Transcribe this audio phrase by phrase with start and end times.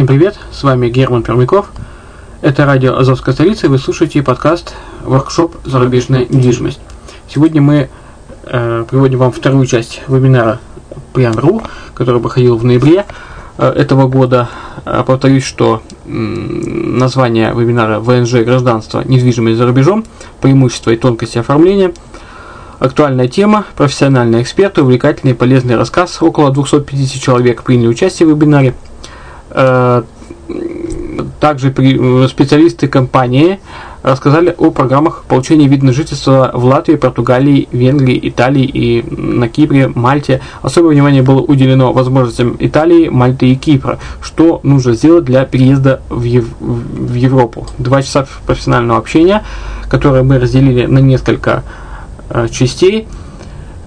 [0.00, 1.70] Всем привет, с вами Герман Пермяков.
[2.40, 4.72] Это радио Азовская столица, и вы слушаете подкаст
[5.04, 5.56] «Воркшоп.
[5.66, 6.80] Зарубежная недвижимость».
[7.28, 7.90] Сегодня мы
[8.44, 10.58] э, приводим вам вторую часть вебинара
[11.12, 11.60] Прям.ру,
[11.92, 13.04] который проходил в ноябре
[13.58, 14.48] э, этого года.
[14.86, 18.36] Э, повторюсь, что э, название вебинара «ВНЖ.
[18.36, 19.02] Гражданство.
[19.04, 20.06] Недвижимость за рубежом.
[20.40, 21.92] Преимущества и тонкости оформления».
[22.78, 26.22] Актуальная тема, профессиональные эксперты, увлекательный и полезный рассказ.
[26.22, 28.72] Около 250 человек приняли участие в вебинаре–
[31.40, 33.60] также э, специалисты компании
[34.02, 39.88] рассказали о программах получения вида на жительство в Латвии, Португалии, Венгрии, Италии и на Кипре,
[39.88, 40.40] Мальте.
[40.62, 43.98] Особое внимание было уделено возможностям Италии, Мальты и Кипра.
[44.22, 47.66] Что нужно сделать для переезда в, Ев в Европу?
[47.78, 49.42] Два часа профессионального общения,
[49.88, 51.62] которое мы разделили на несколько
[52.30, 53.06] э, частей.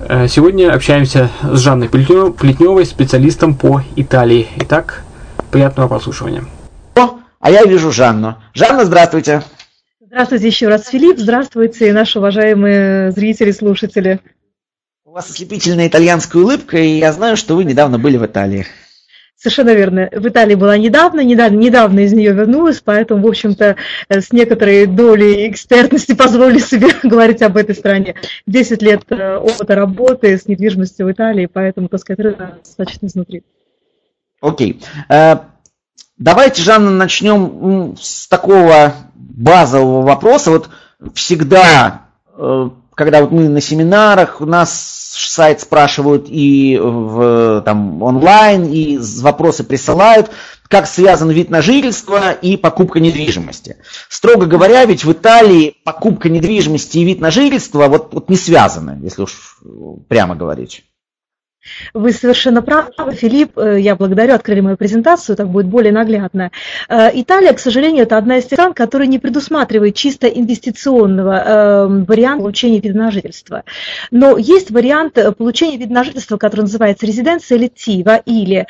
[0.07, 4.47] Э, сегодня общаемся с Жанной Плетневой, специалистом по Италии.
[4.57, 5.02] Итак,
[5.53, 6.45] Приятного прослушивания.
[6.95, 8.37] О, а я вижу Жанну.
[8.55, 9.43] Жанна, здравствуйте.
[10.01, 11.19] Здравствуйте еще раз, Филипп.
[11.19, 14.19] Здравствуйте, наши уважаемые зрители, слушатели.
[15.05, 18.65] У вас ослепительная итальянская улыбка, и я знаю, что вы недавно были в Италии.
[19.35, 20.09] Совершенно верно.
[20.11, 23.75] В Италии была недавно, недавно, недавно из нее вернулась, поэтому, в общем-то,
[24.09, 28.15] с некоторой долей экспертности позволили себе говорить об этой стране.
[28.47, 33.43] Десять лет э, опыта работы с недвижимостью в Италии, поэтому, так сказать, достаточно изнутри.
[34.43, 34.81] Окей.
[35.07, 35.37] Э,
[36.17, 40.51] давайте, Жанна, начнем с такого базового вопроса.
[40.51, 40.69] Вот
[41.15, 42.01] всегда,
[42.37, 48.99] э, когда вот мы на семинарах, у нас сайт спрашивают и в, там, онлайн, и
[49.21, 50.29] вопросы присылают,
[50.67, 53.77] как связан вид на жительство и покупка недвижимости.
[54.09, 58.99] Строго говоря, ведь в Италии покупка недвижимости и вид на жительство вот, вот не связаны,
[59.01, 59.57] если уж
[60.09, 60.83] прямо говорить.
[61.93, 63.57] Вы совершенно правы, Филипп.
[63.57, 66.51] Э, я благодарю, открыли мою презентацию, так будет более наглядно.
[66.89, 72.43] Э, Италия, к сожалению, это одна из стран, которая не предусматривает чисто инвестиционного эм, варианта
[72.43, 73.63] получения вида на жительство.
[74.11, 78.67] Но есть вариант э, получения вида на жительство, который называется резиденция летива или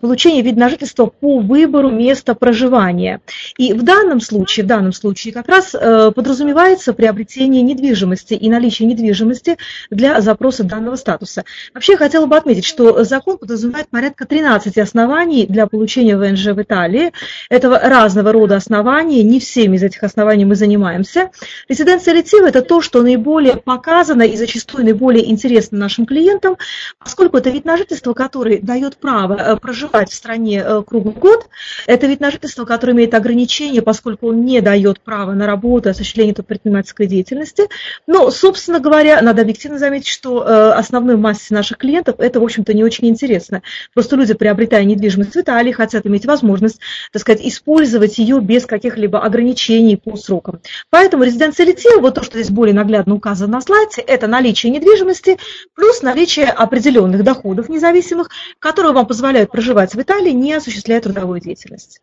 [0.00, 3.20] получение вида на жительство по выбору места проживания.
[3.56, 9.56] И в данном случае, в данном случае как раз подразумевается приобретение недвижимости и наличие недвижимости
[9.90, 11.44] для запроса данного статуса.
[11.74, 16.62] Вообще, хотя хотела бы отметить, что закон подразумевает порядка 13 оснований для получения ВНЖ в
[16.62, 17.12] Италии.
[17.50, 21.30] Это разного рода основания, не всеми из этих оснований мы занимаемся.
[21.68, 26.56] Резиденция литива– это то, что наиболее показано и зачастую наиболее интересно нашим клиентам,
[26.98, 31.48] поскольку это вид на жительство, который дает право э, проживать в стране э, круглый год.
[31.86, 36.32] Это вид на жительство, который имеет ограничения, поскольку он не дает права на работу, осуществление
[36.32, 37.64] предпринимательской деятельности.
[38.06, 42.74] Но, собственно говоря, надо объективно заметить, что э, основной массе наших клиентов это, в общем-то,
[42.74, 43.62] не очень интересно.
[43.94, 46.80] Просто люди, приобретая недвижимость в Италии, хотят иметь возможность,
[47.12, 50.60] так сказать, использовать ее без каких-либо ограничений по срокам.
[50.90, 55.38] Поэтому резиденция литива, вот то, что здесь более наглядно указано на слайде, это наличие недвижимости
[55.74, 62.00] плюс наличие определенных доходов независимых, которые вам позволяют проживать в Италии, не осуществляя трудовую деятельность.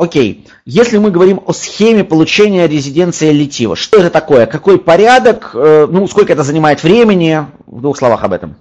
[0.00, 5.86] Окей, если мы говорим о схеме получения резиденции литива, что это такое, какой порядок, э,
[5.90, 8.56] ну, сколько это занимает времени, в двух словах об этом.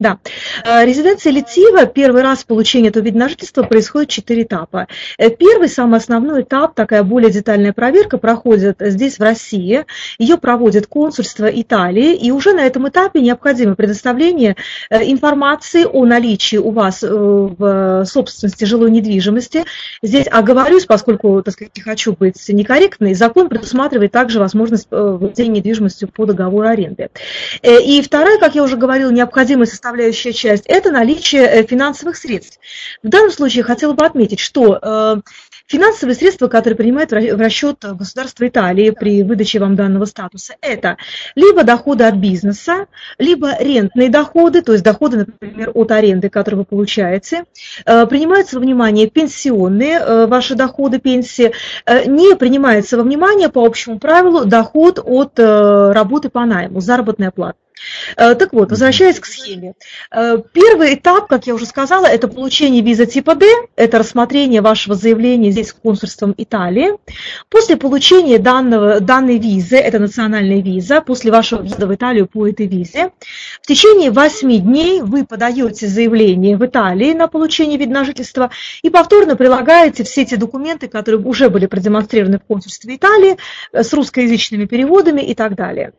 [0.00, 0.18] Да.
[0.64, 4.88] Э, резиденция Литива, первый раз получение этого вида на жительство происходит четыре этапа.
[5.18, 9.84] Э, первый, самый основной этап, такая более детальная проверка, проходит здесь, в России.
[10.18, 14.56] Ее проводит консульство Италии, и уже на этом этапе необходимо предоставление
[14.88, 19.64] э, информации о наличии у вас в собственности жилой недвижимости.
[20.02, 26.08] Здесь оговорюсь, поскольку, так сказать, не хочу быть некорректной, закон предусматривает также возможность владения недвижимостью
[26.08, 27.10] по договору аренды.
[27.62, 32.60] И вторая, как я уже говорила, необходимость составления составляющая часть– это наличие э, финансовых средств.
[33.02, 35.16] В данном случае хотела бы отметить, что э,
[35.66, 40.96] финансовые средства, которые принимает в расчет государство Италии при выдаче вам данного статуса, это
[41.34, 42.86] либо доходы от бизнеса,
[43.18, 47.44] либо рентные доходы, то есть доходы, например, от аренды, которые вы получаете.
[47.84, 51.52] Э, принимаются во внимание пенсионные ваши доходы, пенсии.
[52.06, 57.56] Не принимается во внимание по общему правилу доход от работы по найму, заработная плата.
[58.16, 59.74] Э, так вот, возвращаясь к схеме.
[60.10, 63.46] Э, первый этап, как я уже сказала, это получение визы типа D,
[63.76, 66.92] это рассмотрение вашего заявления здесь консульством Италии.
[67.48, 72.66] После получения данного, данной визы, это национальная виза, после вашего въезда в Италию по этой
[72.66, 73.12] визе,
[73.62, 78.50] в течение 8 дней вы подаете заявление в Италии на получение вида на жительство
[78.82, 83.36] и повторно прилагаете все эти документы, которые уже были продемонстрированы в консульстве Италии
[83.72, 85.92] э, с русскоязычными переводами и так далее.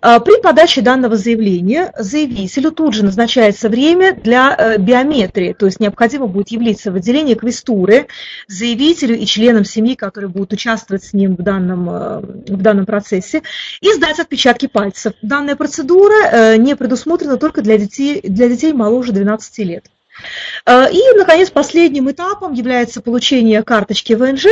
[0.00, 6.26] При подаче данного заявления заявителю тут же назначается время для э, биометрии, то есть необходимо
[6.26, 8.06] будет явиться в отделение квестуры
[8.46, 13.42] заявителю и членам семьи, которые будут участвовать с ним в данном, э, в данном процессе,
[13.80, 15.12] и сдать отпечатки пальцев.
[15.22, 19.84] Данная процедура э, не предусмотрена только для детей, для детей моложе 12 лет.
[20.66, 24.46] Э, и, наконец, последним этапом является получение карточки ВНЖ.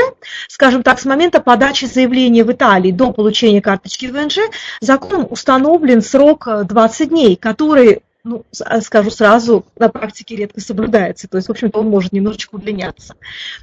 [0.49, 4.39] Скажем так, с момента подачи заявления в Италии до получения карточки ВНЖ
[4.81, 11.29] законом установлен срок 20 э, дней, который ну, э, скажу сразу, на практике редко соблюдается.
[11.29, 13.15] То есть, в общем-то, он может немножечко удлиняться.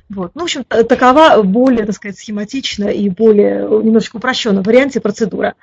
[0.09, 0.31] Вот.
[0.35, 5.55] Ну, в общем, такова более, так сказать, схематичная и более немножечко упрощенная варианте процедура.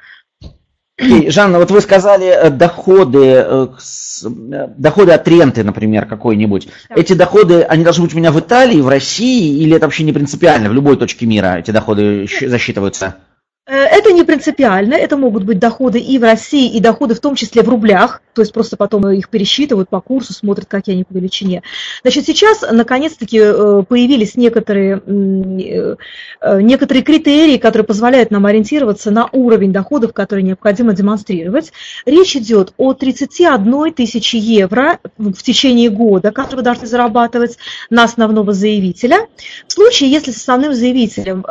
[1.28, 3.66] Жанна, вот вы сказали э, доходы, э,
[4.24, 6.68] э, доходы от ренты, например, какой-нибудь.
[6.88, 6.94] Да.
[6.96, 10.12] Эти доходы, они должны быть у меня в Италии, в России, или это вообще не
[10.12, 10.68] принципиально?
[10.68, 13.16] В любой точке мира эти доходы засчитываются?
[13.70, 17.36] Э, это не принципиально, это могут быть доходы и в России, и доходы в том
[17.36, 21.12] числе в рублях, то есть просто потом их пересчитывают по курсу, смотрят, какие они по
[21.12, 21.62] величине.
[22.02, 29.72] Значит, сейчас наконец-таки э, появились некоторые, э, некоторые критерии, которые позволяют нам ориентироваться на уровень
[29.72, 31.72] доходов, которые необходимо демонстрировать.
[32.06, 37.56] Речь идет о 31 тысячи евро в течение года, которые вы должны зарабатывать
[37.88, 39.28] на основного заявителя.
[39.68, 41.44] В случае, если с основным заявителем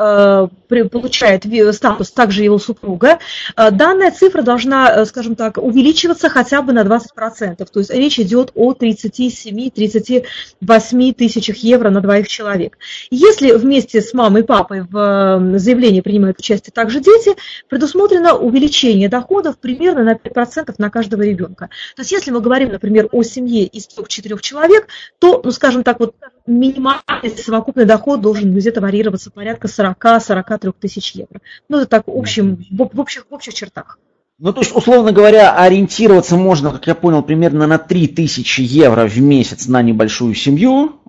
[0.89, 3.19] получает статус также его супруга,
[3.55, 7.69] э, данная цифра должна, э, скажем так, увеличиваться хотя бы на 20%.
[7.69, 12.77] То есть речь идет о 37-38 тысячах евро на двоих человек.
[13.09, 17.35] Если вместе с мамой и папой в э, заявлении принимают участие также дети,
[17.67, 21.69] предусмотрено увеличение доходов примерно на 5% на каждого ребенка.
[21.95, 24.87] То есть если мы говорим, например, о семье из трех-четырех человек,
[25.19, 26.15] то, ну, скажем так, вот
[26.49, 31.39] минимальный совокупный доход должен где-то варьироваться порядка 40-43 тысяч евро.
[31.69, 33.99] Ну, так в, общем, в, в, общих, в общих чертах.
[34.37, 39.19] Ну, то есть, условно говоря, ориентироваться можно, как я понял, примерно на 3000 евро в
[39.19, 41.01] месяц на небольшую семью.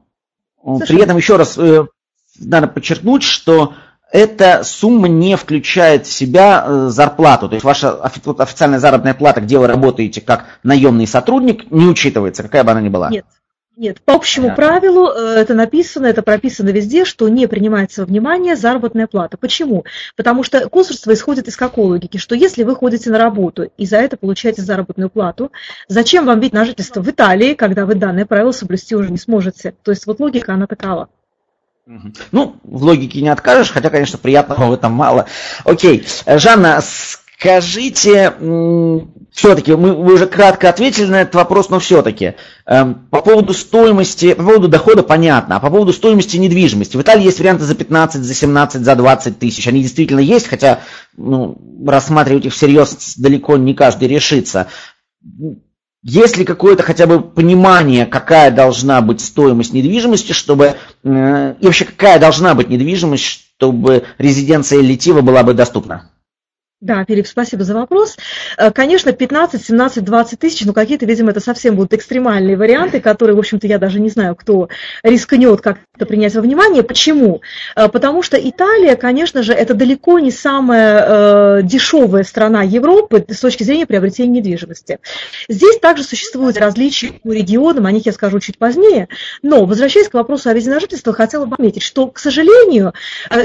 [0.62, 0.86] Совершенно.
[0.86, 1.86] При этом, еще раз, э,
[2.40, 3.74] надо подчеркнуть, что
[4.12, 7.48] эта сумма не включает в себя э, зарплату.
[7.48, 12.64] То есть ваша официальная заработная плата, где вы работаете как наемный сотрудник, не учитывается, какая
[12.64, 13.10] бы она ни была.
[13.10, 13.26] Нет,
[13.80, 14.62] Нет, по общему Понятно.
[14.62, 19.38] правилу э, это написано, это прописано везде, что не принимается во внимание заработная плата.
[19.38, 19.86] Почему?
[20.16, 23.96] Потому что консульство исходит из какой логики, что если вы ходите на работу и за
[23.96, 25.50] это получаете заработную плату,
[25.88, 29.74] зачем вам вид на жительство в Италии, когда вы данное правило соблюсти уже не сможете?
[29.82, 31.08] То есть вот логика, она такова.
[31.86, 35.24] Ну, в логике не откажешь, хотя, конечно, приятного в этом мало.
[35.64, 36.06] Окей.
[36.26, 36.82] Жанна,
[37.40, 38.34] скажите,
[39.32, 42.34] все-таки, мы, вы уже кратко ответили на этот вопрос, но все-таки,
[42.66, 46.98] эм, по поводу стоимости, по поводу дохода понятно, а по поводу стоимости недвижимости.
[46.98, 49.66] В Италии есть варианты за 15, за 17, за 20 тысяч.
[49.66, 50.80] Они действительно есть, хотя
[51.16, 51.56] ну,
[51.86, 54.66] рассматривать их всерьез далеко не каждый решится.
[56.02, 61.84] Есть ли какое-то хотя бы понимание, какая должна быть стоимость недвижимости, чтобы э, и вообще
[61.86, 63.24] какая должна быть недвижимость,
[63.56, 66.10] чтобы резиденция Литива была бы доступна?
[66.80, 68.16] Да, Филипп, спасибо за вопрос.
[68.56, 73.36] Э, конечно, 15, 17, 20 тысяч, но какие-то, видимо, это совсем будут экстремальные варианты, которые,
[73.36, 74.70] в общем-то, я даже не знаю, кто
[75.02, 76.82] рискнет как-то принять во внимание.
[76.82, 77.42] Почему?
[77.76, 83.40] Э, потому что Италия, конечно же, это далеко не самая э, дешевая страна Европы с
[83.40, 85.00] точки зрения приобретения недвижимости.
[85.50, 89.08] Здесь также существуют различия по регионам, о них я скажу чуть позднее.
[89.42, 92.94] Но, возвращаясь к вопросу о визе на жительство, хотела бы отметить, что, к сожалению,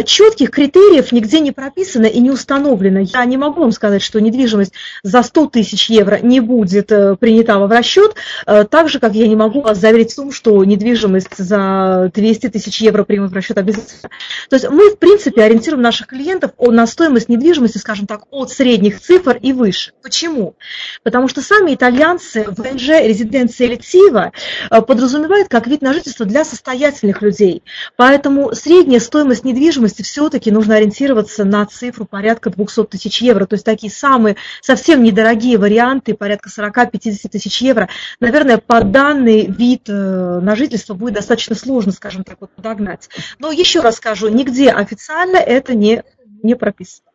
[0.06, 3.02] четких критериев нигде не прописано и не установлено.
[3.02, 7.60] Я не могу вам сказать, что недвижимость за 100 тысяч евро не будет э, принята
[7.60, 8.16] в расчет,
[8.46, 12.50] э, так же, как я не могу вас заверить в том, что недвижимость за 200
[12.50, 14.10] тысяч евро примут в расчет обязательно.
[14.50, 19.02] То есть мы, в принципе, ориентируем наших клиентов на стоимость недвижимости, скажем так, от средних
[19.02, 19.92] цифр и выше.
[20.02, 20.56] Почему?
[21.04, 24.32] Потому что сами итальянцы в ВНЖ резиденция Литива
[24.70, 27.64] э, подразумевают как вид на жительство для состоятельных людей.
[27.96, 33.56] Поэтому средняя стоимость недвижимости все-таки нужно ориентироваться на цифру порядка 200 тысяч тысяч евро, то
[33.56, 40.40] есть такие самые совсем недорогие варианты, порядка 40-50 тысяч евро, наверное, по данный вид э,
[40.42, 43.10] на жительство будет достаточно сложно, скажем так, вот подогнать.
[43.40, 46.04] Но еще раз скажу, нигде официально это не,
[46.44, 47.06] не прописано.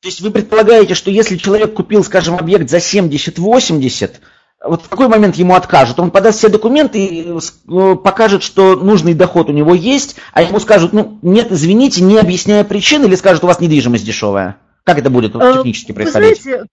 [0.00, 4.12] То есть вы предполагаете, что если человек купил, скажем, объект за 70-80,
[4.62, 5.98] вот в какой момент ему откажут?
[6.00, 10.60] Он подаст все документы и э, покажет, что нужный доход у него есть, а ему
[10.60, 14.58] скажут, ну, нет, извините, не объясняя причин, или скажут, у вас недвижимость дешевая?
[14.90, 16.44] Как это будет э, технически происходить?
[16.44, 16.70] Вы знаете,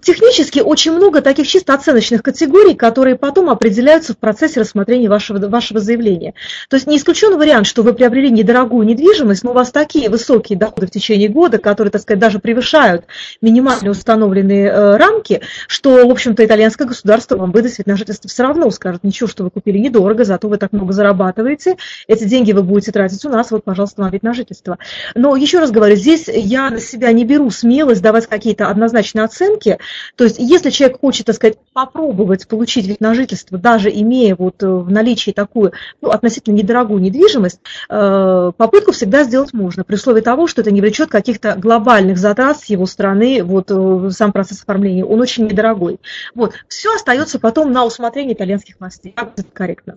[0.00, 5.80] Технически очень много таких чисто оценочных категорий, которые потом определяются в процессе рассмотрения вашего, вашего
[5.80, 6.34] заявления.
[6.68, 10.58] То есть не исключен вариант, что вы приобрели недорогую недвижимость, но у вас такие высокие
[10.58, 13.04] доходы в течение года, которые, так сказать, даже превышают
[13.40, 18.42] минимально установленные э, рамки, что, в общем-то, итальянское государство вам выдаст вид на жительство все
[18.44, 22.62] равно, скажет, ничего, что вы купили недорого, зато вы так много зарабатываете, эти деньги вы
[22.62, 24.78] будете тратить у нас, вот, пожалуйста, вам вид на жительство.
[25.14, 29.78] Но еще раз говорю, здесь я на себя не беру смелость давать какие-то однозначные оценки,
[30.16, 34.62] то есть, если человек хочет, так сказать, попробовать получить вид на жительство, даже имея вот
[34.62, 40.20] э, в наличии такую ну, относительно недорогую недвижимость, э, попытку всегда сделать можно, при условии
[40.20, 44.62] того, что это не влечет каких-то глобальных затрат с его стороны, вот э, сам процесс
[44.62, 45.98] оформления, он очень недорогой.
[46.34, 46.54] Вот.
[46.68, 49.14] Все остается потом на усмотрение итальянских властей.
[49.16, 49.96] Это корректно?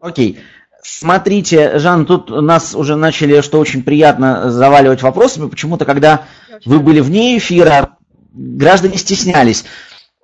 [0.00, 0.40] Окей.
[0.82, 5.48] Смотрите, Жан, тут нас уже начали, что очень приятно, заваливать вопросами.
[5.48, 6.24] Почему-то, когда
[6.64, 7.98] вы были вне эфира,
[8.32, 9.64] граждане стеснялись.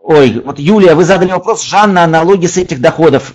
[0.01, 3.35] Ой, вот Юлия, вы задали вопрос, Жанна, аналоги с этих доходов.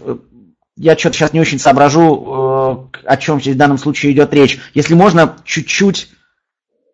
[0.75, 4.59] Я что-то сейчас не очень соображу, э, о чем в данном случае идет речь.
[4.73, 6.09] Если можно, чуть-чуть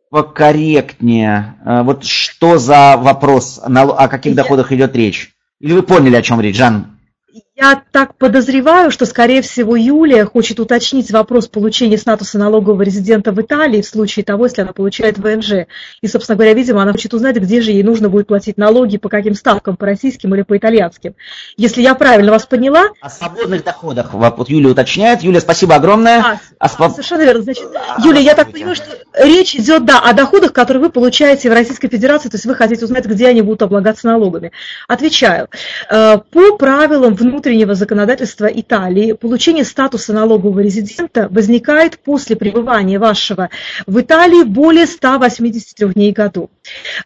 [0.09, 1.55] покорректнее.
[1.65, 5.33] Э, вот что за вопрос, о каких доходах идет речь?
[5.59, 7.00] Или вы поняли, о чем речь, Жан?
[7.61, 13.41] Я так подозреваю, что, скорее всего, Юлия хочет уточнить вопрос получения статуса налогового резидента в
[13.41, 15.67] Италии в случае того, если она получает ВНЖ.
[15.99, 19.09] И, собственно говоря, видимо, она хочет узнать, где же ей нужно будет платить налоги, по
[19.09, 21.15] каким ставкам, по российским или по итальянским.
[21.57, 22.91] Если я правильно вас поняла...
[23.01, 24.13] О свободных доходах.
[24.13, 25.21] Вот Юлия уточняет.
[25.21, 26.19] Юлия, спасибо огромное.
[26.19, 26.93] А, а своб...
[26.93, 27.41] Совершенно верно.
[27.41, 28.85] Значит, а, Юлия, я так понимаю, что
[29.15, 32.85] речь идет, да, о доходах, которые вы получаете в Российской Федерации, то есть вы хотите
[32.85, 34.53] узнать, где они будут облагаться налогами.
[34.87, 35.49] Отвечаю.
[35.89, 43.49] Э, по правилам внутреннего внутреннего законодательства Италии получение статуса налогового резидента возникает после пребывания вашего
[43.87, 46.51] в Италии более 183 дней году.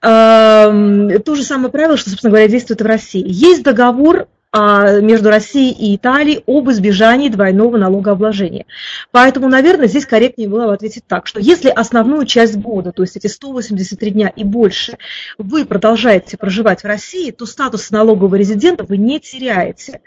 [0.02, 3.24] Эм, то же самое правило, что, собственно говоря, действует в России.
[3.26, 8.66] Есть договор между Россией и Италией об избежании двойного налогообложения.
[9.12, 13.18] Поэтому, наверное, здесь корректнее было бы ответить так, что если основную часть года, то есть
[13.18, 14.98] эти 183 дня и больше,
[15.40, 20.02] вы продолжаете проживать в России, то статус налогового резидента вы не теряете.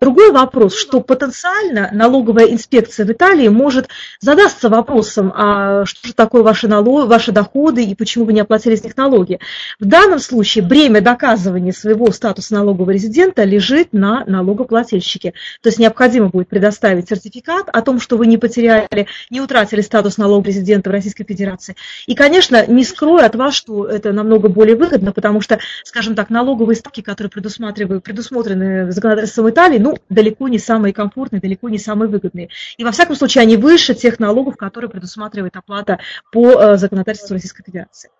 [0.00, 3.88] Другой вопрос, что потенциально налоговая инспекция в Италии может
[4.20, 8.76] задаться вопросом, а что же такое ваши, налоги, ваши доходы и почему вы не оплатили
[8.76, 9.40] с них налоги.
[9.78, 15.32] В данном случае бремя доказывания своего статуса налогового резидента лежит будет на налогоплательщике.
[15.62, 20.18] То есть необходимо будет предоставить сертификат о том, что вы не потеряли, не утратили статус
[20.18, 21.76] налогового резидента в Российской Федерации.
[22.06, 26.30] И, конечно, не скрою от вас, что это намного более выгодно, потому что, скажем так,
[26.30, 32.08] налоговые ставки, которые предусматривают, предусмотрены законодательством Италии, ну, далеко не самые комфортные, далеко не самые
[32.08, 32.48] выгодные.
[32.78, 35.98] И, во всяком случае, они выше тех налогов, которые предусматривает оплата
[36.32, 38.10] по э, законодательству Российской Федерации.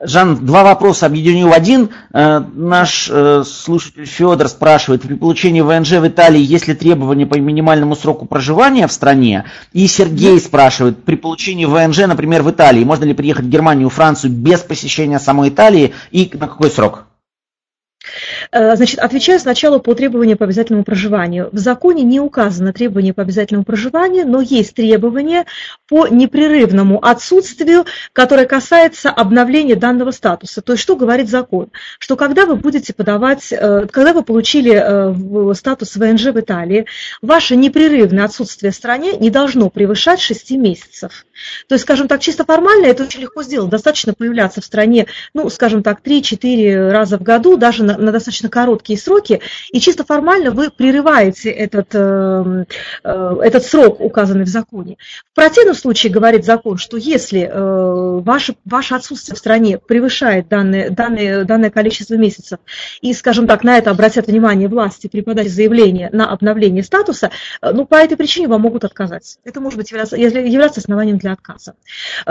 [0.00, 1.90] Жан, два вопроса объединю в один.
[2.12, 7.34] Э, наш э, слушатель Федор спрашивает, при получении ВНЖ в Италии есть ли требования по
[7.34, 9.46] минимальному сроку проживания в стране?
[9.72, 14.32] И Сергей спрашивает, при получении ВНЖ, например, в Италии, можно ли приехать в Германию, Францию
[14.32, 17.06] без посещения самой Италии и на какой срок?
[18.50, 21.48] Э, значит, отвечаю сначала по требованию по обязательному проживанию.
[21.52, 25.46] В законе не указано требование по обязательному проживанию, но есть требования
[25.88, 30.62] по непрерывному отсутствию, которое касается обновления данного статуса.
[30.62, 31.68] То есть что говорит закон?
[31.98, 36.86] Что когда вы будете подавать, э, когда вы получили э, статус ВНЖ в Италии,
[37.20, 41.26] ваше непрерывное отсутствие в стране не должно превышать 6 месяцев.
[41.68, 43.70] То есть, скажем так, чисто формально это очень легко сделать.
[43.70, 48.37] Достаточно появляться в стране, ну, скажем так, 3-4 раза в году, даже на, на достаточно
[48.46, 49.40] короткие сроки,
[49.72, 52.64] и чисто формально вы прерываете этот, э,
[53.02, 54.96] э, этот срок, указанный в законе.
[55.32, 60.90] В противном случае говорит закон, что если э, ваше, ваше отсутствие в стране превышает данное,
[60.90, 62.60] данное, данное количество месяцев,
[63.00, 67.30] и, скажем так, на это обратят внимание власти при подаче заявления на обновление статуса,
[67.60, 69.38] ну, по этой причине вам могут отказать.
[69.44, 71.74] Это может быть являться, являться основанием для отказа.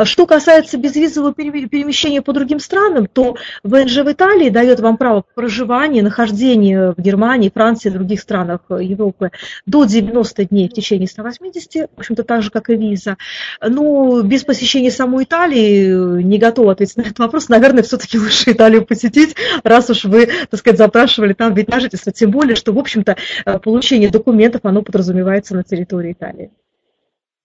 [0.04, 5.97] Что касается безвизового перемещения по другим странам, то ВНЖ в Италии дает вам право проживания,
[6.02, 9.32] нахождения в Германии, Франции других странах Европы
[9.66, 13.18] до 90 дней в течение 180, в общем-то так же, как и виза.
[13.62, 17.50] Но без посещения самой Италии не готова ответить на этот вопрос.
[17.50, 22.12] Наверное, все-таки лучше Италию посетить, раз уж вы, так сказать, запрашивали там вид на жительство.
[22.12, 23.16] Тем более, что, в общем-то,
[23.64, 26.52] получение документов, оно подразумевается на территории Италии.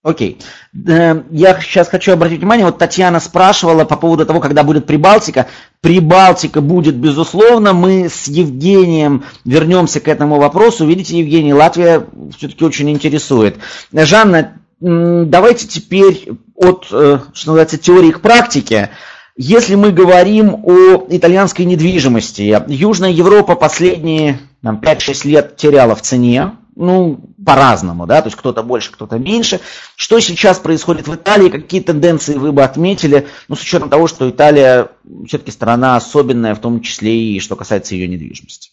[0.03, 0.37] Окей.
[0.85, 5.47] Э, я сейчас хочу обратить внимание, вот Татьяна спрашивала по поводу того, когда будет Прибалтика.
[5.79, 7.71] Прибалтика будет, безусловно.
[7.71, 10.85] Мы с Евгением вернемся к этому вопросу.
[10.85, 12.05] Видите, Евгений, Латвия
[12.37, 13.55] все-таки очень интересует.
[13.93, 18.89] Жанна, давайте теперь от, э, что называется, теории к практике.
[19.37, 27.19] Если мы говорим о итальянской недвижимости, Южная Европа последние 5-6 лет теряла в цене, ну,
[27.45, 29.59] по-разному, да, то есть кто-то больше, кто-то меньше.
[29.95, 34.29] Что сейчас происходит в Италии, какие тенденции вы бы отметили, ну, с учетом того, что
[34.29, 34.89] Италия
[35.27, 38.72] все-таки страна особенная, в том числе и что касается ее недвижимости?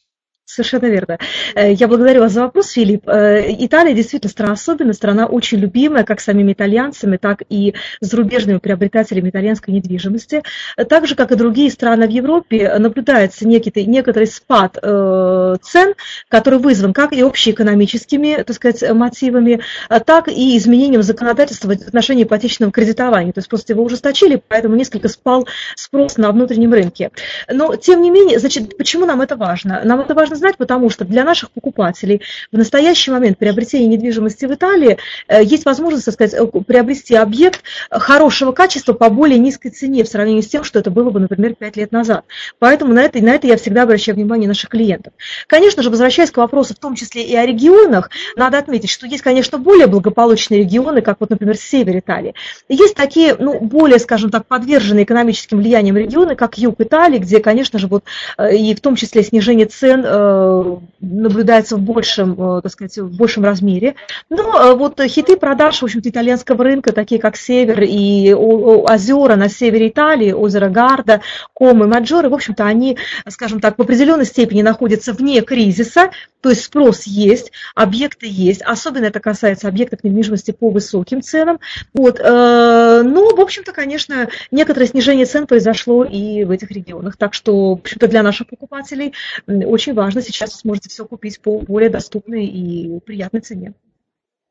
[0.51, 1.19] Совершенно верно.
[1.55, 3.09] Э, я благодарю вас за вопрос, Филипп.
[3.09, 9.31] Э, Италия действительно страна особенная, страна очень любимая как самими итальянцами, так и зарубежными приобретателями
[9.31, 10.43] итальянской недвижимости.
[10.89, 15.95] Так же, как и другие страны в Европе, наблюдается некий, некоторый спад э, цен,
[16.29, 19.61] который вызван как и общеэкономическими так сказать, мотивами,
[20.05, 23.33] так и изменением законодательства в отношении ипотечного кредитования.
[23.33, 27.13] То есть просто его ужесточили, поэтому несколько спал спрос на внутреннем рынке.
[27.49, 29.83] Но, тем не менее, значит, почему нам это важно?
[29.85, 34.53] Нам это важно знать, потому что для наших покупателей в настоящий момент приобретения недвижимости в
[34.53, 34.99] Италии
[35.29, 40.09] э, есть возможность, так сказать, э, приобрести объект хорошего качества по более низкой цене в
[40.09, 42.25] сравнении с тем, что это было бы, например, 5 лет назад.
[42.59, 45.13] Поэтому на это, на это я всегда обращаю внимание наших клиентов.
[45.47, 49.23] Конечно же, возвращаясь к вопросу, в том числе и о регионах, надо отметить, что есть,
[49.23, 52.35] конечно, более благополучные регионы, как вот, например, север Италии.
[52.69, 57.79] есть такие, ну, более, скажем так, подверженные экономическим влиянием регионы, как юг Италии, где, конечно
[57.79, 58.05] же, вот,
[58.39, 60.05] э, и в том числе снижение цен
[61.01, 63.95] наблюдается в большем, э, так сказать, в большем размере.
[64.29, 69.49] Но э, вот хиты продаж, в общем-то, итальянского рынка, такие как Север и озера на
[69.49, 71.21] севере Италии, озеро Гарда,
[71.55, 76.65] Комы, Маджоры, в общем-то, они, скажем так, в определенной степени находятся вне кризиса, то есть
[76.65, 81.61] спрос есть, объекты есть, особенно это касается объектов недвижимости по высоким ценам.
[81.93, 82.19] Вот.
[82.19, 87.17] Э, но, в общем-то, конечно, некоторое снижение цен произошло и в этих регионах.
[87.17, 89.13] Так что, в общем-то, для наших покупателей
[89.47, 93.75] очень важно сейчас сможете все купить по более доступной и приятной цене.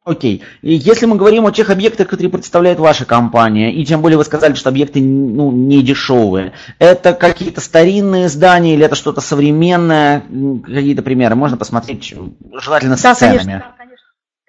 [0.06, 0.42] Окей.
[0.62, 4.24] И если мы говорим о тех объектах, которые представляет ваша компания, и тем более вы
[4.24, 10.24] сказали, что объекты ну, не дешевые, это какие-то старинные здания или это что-то современное?
[10.66, 12.16] Какие-то примеры можно посмотреть,
[12.54, 13.38] желательно с да, ценами?
[13.38, 13.76] Конечно.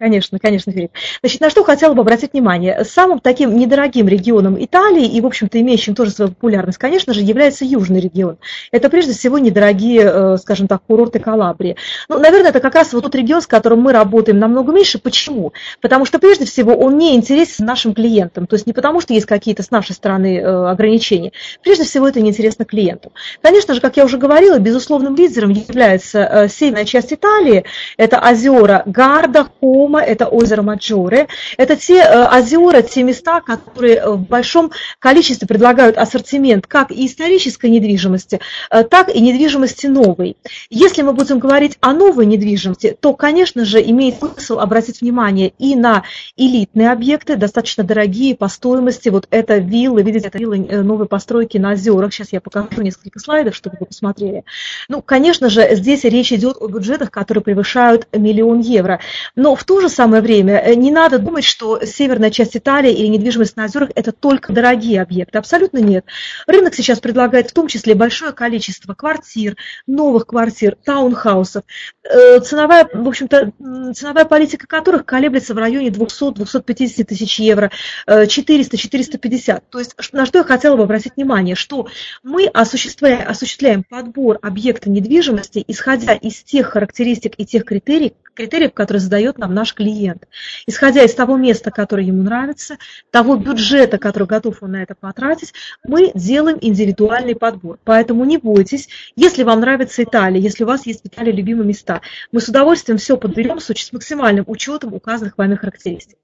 [0.00, 0.92] Конечно, конечно, Филипп.
[1.20, 2.86] Значит, на что хотела бы обратить внимание.
[2.86, 7.66] Самым таким недорогим регионом Италии и, в общем-то, имеющим тоже свою популярность, конечно же, является
[7.66, 8.38] южный регион.
[8.72, 11.76] Это, прежде всего, недорогие, э, скажем так, курорты Калабрии.
[12.08, 14.98] Ну, наверное, это как раз вот тот регион, с которым мы работаем намного меньше.
[14.98, 15.52] Почему?
[15.82, 18.46] Потому что, прежде всего, он не интересен нашим клиентам.
[18.46, 21.32] То есть не потому, что есть какие-то с нашей стороны э, ограничения.
[21.62, 23.12] Прежде всего, это неинтересно клиенту.
[23.42, 27.64] Конечно же, как я уже говорила, безусловным лидером является э, северная часть Италии.
[27.98, 31.26] Это озера Гарда, Хом, Кома, это озеро Маджоре.
[31.56, 37.06] Это те э, озера, те места, которые э, в большом количестве предлагают ассортимент как и
[37.06, 40.36] исторической недвижимости, э, так и недвижимости новой.
[40.70, 45.74] Если мы будем говорить о новой недвижимости, то, конечно же, имеет смысл обратить внимание и
[45.74, 46.04] на
[46.36, 49.08] элитные объекты, достаточно дорогие по стоимости.
[49.08, 52.14] Вот это виллы, видите, это виллы новой постройки на озерах.
[52.14, 54.44] Сейчас я покажу несколько слайдов, чтобы вы посмотрели.
[54.88, 59.00] Ну, конечно же, здесь речь идет о бюджетах, которые превышают миллион евро.
[59.34, 62.92] Но в то то же самое время э, не надо думать, что северная часть Италии
[62.92, 65.38] или недвижимость на озерах– это только дорогие объекты.
[65.38, 66.04] Абсолютно нет.
[66.46, 71.64] Рынок сейчас предлагает в том числе большое количество квартир, новых квартир, таунхаусов,
[72.02, 73.52] э, ценовая, в общем-то,
[73.94, 77.70] ценовая политика которых колеблется в районе 200-250 тысяч евро,
[78.06, 79.56] 400-450.
[79.56, 81.88] Э, то есть на что я хотела бы обратить внимание, что
[82.22, 89.00] мы осуществляем, осуществляем подбор объекта недвижимости, исходя из тех характеристик и тех критерий, критериев, которые
[89.00, 90.28] задает нам наш клиент.
[90.66, 92.76] Исходя из того места, которое ему нравится,
[93.10, 95.52] того бюджета, который готов он на это потратить,
[95.84, 97.78] мы делаем индивидуальный подбор.
[97.84, 102.00] Поэтому не бойтесь, если вам нравится Италия, если у вас есть в Италии любимые места,
[102.32, 106.18] мы с удовольствием все подберем с максимальным учетом указанных вами характеристик.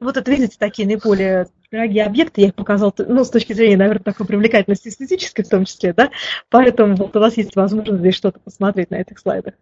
[0.00, 4.02] Вот это, видите, такие наиболее дорогие объекты, я их показала, ну, с точки зрения, наверное,
[4.02, 6.10] такой привлекательности эстетической в том числе, да,
[6.50, 9.54] поэтому вот у вас есть возможность здесь что-то посмотреть на этих слайдах.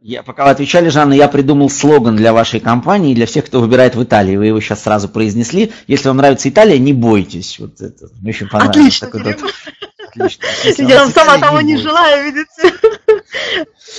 [0.00, 3.96] Я, пока вы отвечали, Жанна, я придумал слоган для вашей компании, для всех, кто выбирает
[3.96, 4.36] в Италии.
[4.36, 5.72] Вы его сейчас сразу произнесли.
[5.88, 7.58] Если вам нравится Италия, не бойтесь.
[7.58, 8.76] Вот это мне очень понравилось.
[8.76, 9.52] Отлично, Такой, вот,
[10.08, 10.82] отлично.
[10.82, 12.78] Я вам сама того не желаю, видите.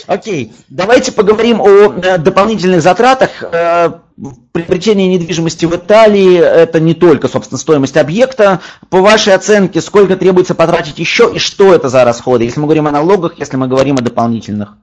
[0.08, 3.32] Окей, давайте поговорим о э, дополнительных затратах.
[3.44, 3.92] Э,
[4.54, 8.62] приобретение недвижимости в Италии– это не только, собственно, стоимость объекта.
[8.90, 12.46] По вашей оценке, сколько требуется потратить еще и что это за расходы?
[12.46, 14.78] Если мы говорим о налогах, если мы говорим о дополнительных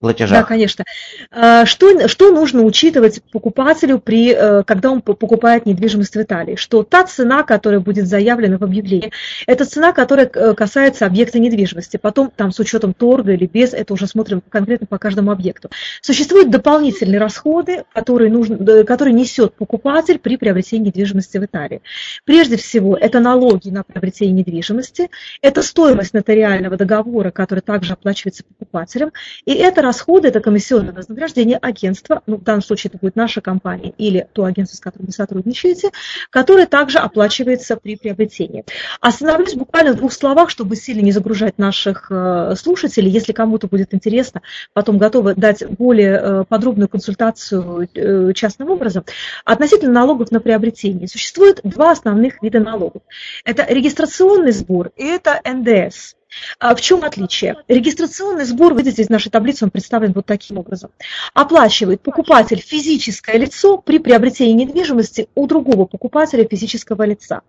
[0.00, 0.38] платежах.
[0.40, 0.84] Да, конечно.
[1.30, 6.56] А, что, что нужно учитывать покупателю, при, э, когда он покупает недвижимость в Италии?
[6.56, 9.12] Что та цена, которая будет заявлена в объявлении,
[9.46, 11.98] это цена, которая э, касается объекта недвижимости.
[11.98, 15.70] Потом там с учетом торга или без, это уже смотрим конкретно по каждому объекту.
[16.00, 21.82] Существуют дополнительные расходы, которые, нужно, которые несет покупатель при приобретении недвижимости в Италии.
[22.24, 25.10] Прежде всего, это налоги на приобретение недвижимости,
[25.42, 29.12] это стоимость нотариального договора, который также оплачивается покупателем,
[29.44, 33.92] и это расходы– это комиссионное вознаграждение агентства, ну, в данном случае это будет наша компания
[33.98, 35.90] или то агентство, с которым вы сотрудничаете,
[36.30, 38.64] которое также оплачивается при приобретении.
[39.00, 43.10] Остановлюсь буквально в двух словах, чтобы сильно не загружать наших э, слушателей.
[43.10, 49.04] Если кому-то будет интересно, потом готовы дать более э, подробную консультацию э, частным образом.
[49.44, 53.02] Относительно налогов на приобретение существует два основных вида налогов.
[53.44, 56.14] Это регистрационный сбор и это НДС.
[56.58, 57.56] А в чем отличие?
[57.68, 60.90] Регистрационный сбор, видите, из нашей таблицы он представлен вот таким образом.
[61.34, 67.42] Оплачивает покупатель физическое лицо при приобретении недвижимости у другого покупателя физического лица.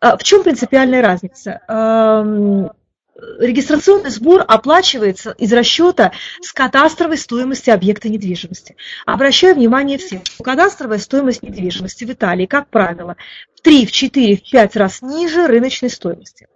[0.00, 1.60] А в чем принципиальная разница?
[3.38, 8.76] регистрационный сбор оплачивается из расчета с кадастровой стоимости объекта недвижимости.
[9.06, 13.16] Обращаю внимание всех, что кадастровая стоимость недвижимости в Италии, как правило,
[13.56, 16.46] в 3, в 4, в 5 раз ниже рыночной стоимости.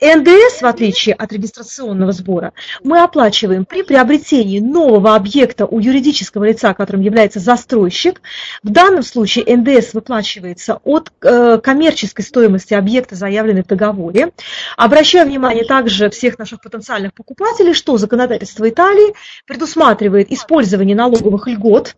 [0.00, 6.74] НДС, в отличие от регистрационного сбора, мы оплачиваем при приобретении нового объекта у юридического лица,
[6.74, 8.22] которым является застройщик.
[8.62, 14.32] В данном случае НДС выплачивается от э, коммерческой стоимости объекта, заявленной в договоре.
[14.76, 19.14] Обращаю внимание также всех наших потенциальных покупателей, что законодательство Италии
[19.46, 21.94] предусматривает использование налоговых льгот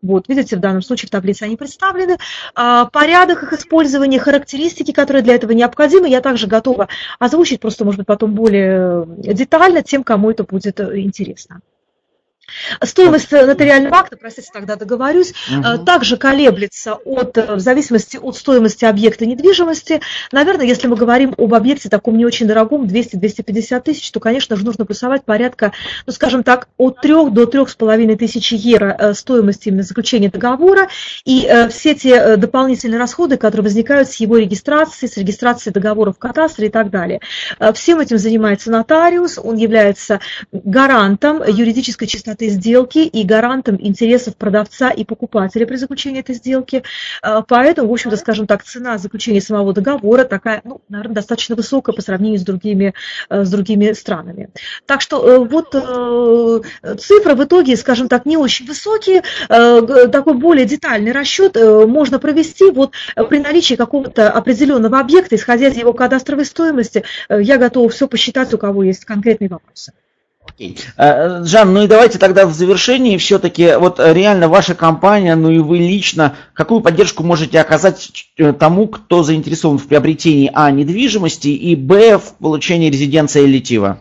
[0.00, 2.18] вот, видите, в данном случае в таблице они представлены.
[2.54, 7.98] А, порядок их использования, характеристики, которые для этого необходимы, я также готова озвучить, просто, может
[7.98, 11.60] быть, потом более детально тем, кому это будет э, интересно.
[12.82, 15.84] Стоимость нотариального акта, простите, тогда договорюсь, угу.
[15.84, 20.00] также колеблется от, э, в зависимости от стоимости объекта недвижимости.
[20.32, 24.64] Наверное, если мы говорим об объекте таком не очень дорогом, 200-250 тысяч, то, конечно же,
[24.64, 25.72] нужно плюсовать порядка,
[26.06, 30.88] ну, скажем так, от 3 до 3,5 тысяч евро э, стоимости именно заключения договора
[31.24, 36.68] и все те дополнительные расходы, которые возникают с его регистрацией, с регистрацией договора в кадастре
[36.68, 37.20] и так далее.
[37.74, 40.20] Всем этим занимается нотариус, он является
[40.52, 46.84] гарантом юридической чистоты этой сделки и гарантом интересов продавца и покупателя при заключении этой сделки.
[47.22, 51.94] Э, поэтому, в общем-то, скажем так, цена заключения самого договора такая, ну, наверное, достаточно высокая
[51.94, 52.94] по сравнению с другими,
[53.28, 54.50] э, с другими странами.
[54.86, 55.70] Так что вот
[57.00, 59.22] цифры в итоге, скажем так, не очень высокие.
[59.48, 62.92] Такой более детальный расчет можно провести вот
[63.28, 67.04] при наличии какого-то определенного объекта, исходя из его кадастровой стоимости.
[67.28, 69.92] Я готова все посчитать, у кого есть конкретные вопросы.
[70.58, 70.76] Окей.
[70.96, 75.58] Э, Жан, ну и давайте тогда в завершении все-таки, вот реально ваша компания, ну и
[75.58, 81.76] вы лично, какую поддержку можете оказать э, тому, кто заинтересован в приобретении А недвижимости и
[81.76, 84.00] Б в получении резиденции элитива?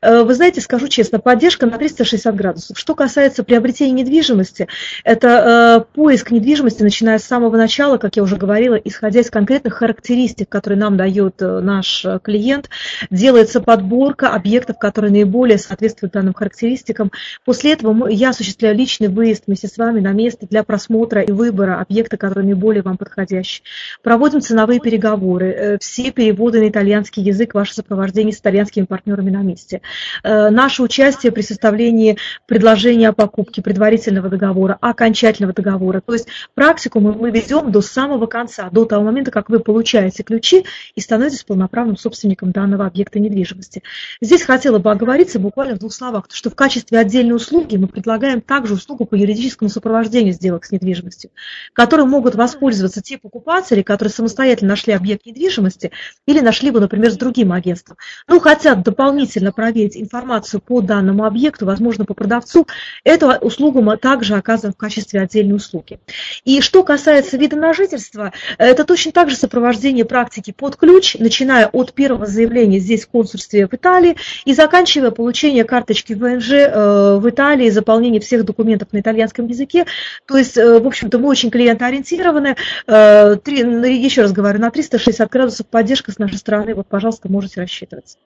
[0.00, 2.78] Э, вы знаете, скажу честно, поддержка на 360 градусов.
[2.78, 4.68] Что касается приобретения недвижимости,
[5.04, 9.74] это э, поиск недвижимости, начиная с самого начала, как я уже говорила, исходя из конкретных
[9.74, 12.68] характеристик, которые нам дает э, наш клиент,
[13.10, 17.10] делается подборка объектов, которые наиболее соответствуют данным характеристикам.
[17.44, 21.80] После этого я осуществляю личный выезд вместе с вами на место для просмотра и выбора
[21.80, 23.62] объекта, который наиболее вам подходящий.
[24.02, 29.67] Проводим ценовые переговоры, все переводы на итальянский язык, ваше сопровождение с итальянскими партнерами на месте
[29.68, 29.82] месте.
[30.22, 36.00] Э, наше участие при составлении предложения о покупке, предварительного договора, окончательного договора.
[36.00, 40.22] То есть практику мы, мы ведем до самого конца, до того момента, как вы получаете
[40.22, 43.82] ключи и становитесь полноправным собственником данного объекта недвижимости.
[44.20, 48.40] Здесь хотела бы оговориться буквально в двух словах, что в качестве отдельной услуги мы предлагаем
[48.40, 51.30] также услугу по юридическому сопровождению сделок с недвижимостью,
[51.72, 55.90] которой могут воспользоваться те покупатели, которые самостоятельно нашли объект недвижимости
[56.26, 61.66] или нашли его, например, с другим агентством, ну, хотят дополнительно проверить информацию по данному объекту,
[61.66, 62.68] возможно, по продавцу,
[63.02, 65.98] эту услугу мы также оказываем в качестве отдельной услуги.
[66.44, 71.66] И что касается вида на жительство, это точно так же сопровождение практики под ключ, начиная
[71.66, 77.28] от первого заявления здесь в консульстве в Италии и заканчивая получение карточки ВНЖ э, в
[77.28, 79.86] Италии, заполнение всех документов на итальянском языке.
[80.28, 82.54] То есть, э, в общем-то, мы очень клиентоориентированы.
[82.86, 88.18] Э, еще раз говорю, на 360 градусов поддержка с нашей стороны, вот, пожалуйста, можете рассчитываться.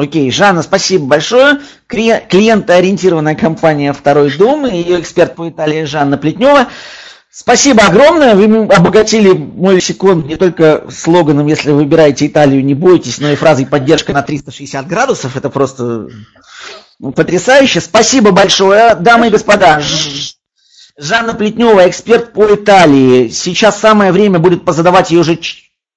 [0.00, 1.60] Окей, Жанна, спасибо большое.
[1.86, 6.68] Клиентоориентированная компания «Второй дом» и ее эксперт по Италии Жанна Плетнева.
[7.30, 13.18] Спасибо огромное, вы обогатили мой лексикон не только слоганом «Если вы выбираете Италию, не бойтесь»,
[13.18, 15.36] но и фразой «Поддержка на 360 градусов».
[15.36, 16.08] Это просто
[17.14, 17.82] потрясающе.
[17.82, 19.82] Спасибо большое, дамы и господа.
[20.96, 23.28] Жанна Плетнева, эксперт по Италии.
[23.28, 25.38] Сейчас самое время будет позадавать ее уже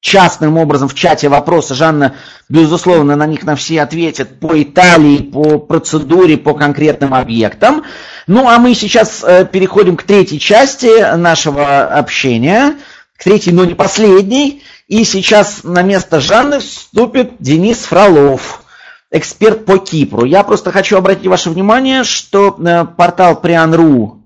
[0.04, 1.74] частным образом в чате вопросы.
[1.74, 2.16] Жанна,
[2.50, 7.84] безусловно, на них на все ответит по Италии, по процедуре, по конкретным объектам.
[8.28, 12.76] Ну, а мы сейчас э, переходим к третьей части нашего общения,
[13.18, 14.62] к третьей, но не последней.
[14.90, 18.62] И сейчас на место Жанны вступит Денис Фролов,
[19.10, 20.26] эксперт по Кипру.
[20.26, 24.20] Я просто хочу обратить ваше внимание, что э, портал Приан.ру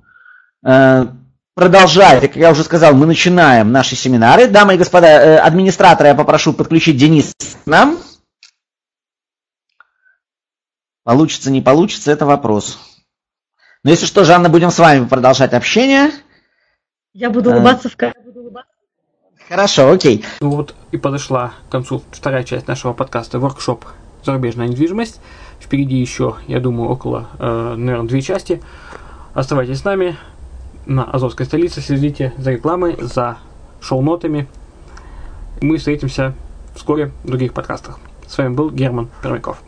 [1.58, 4.48] э, продолжает, как я уже сказал, мы начинаем наши семинары.
[4.48, 8.00] Дамы и господа, э, администратора я попрошу подключить Денис к нам.
[11.04, 12.80] Получится, не получится, это вопрос.
[13.84, 16.12] Но если что, Жанна, будем с вами продолжать общение.
[17.14, 18.18] Я буду улыбаться в камеру.
[19.48, 20.26] Хорошо, окей.
[20.42, 23.86] Ну вот и подошла к концу вторая часть нашего подкаста «Воркшоп.
[24.26, 25.22] Зарубежная недвижимость».
[25.62, 28.62] Впереди еще, я думаю, около, э, наверное, две части.
[29.34, 30.18] Оставайтесь с нами
[30.88, 31.82] на Азовской столице.
[31.82, 33.38] Следите за рекламой, за
[33.82, 34.48] шоу-нотами.
[35.62, 36.34] Мы встретимся
[36.76, 38.00] вскоре в других подкастах.
[38.28, 39.62] С вами был Герман Пермяков.